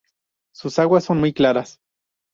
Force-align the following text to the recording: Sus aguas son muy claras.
Sus 0.51 0.79
aguas 0.79 1.03
son 1.03 1.19
muy 1.19 1.31
claras. 1.31 1.79